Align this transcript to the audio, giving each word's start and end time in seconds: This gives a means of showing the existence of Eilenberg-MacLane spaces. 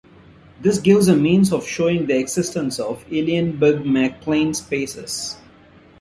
This 0.59 0.79
gives 0.79 1.07
a 1.09 1.15
means 1.15 1.53
of 1.53 1.67
showing 1.67 2.07
the 2.07 2.17
existence 2.17 2.79
of 2.79 3.05
Eilenberg-MacLane 3.11 4.55
spaces. 4.55 5.37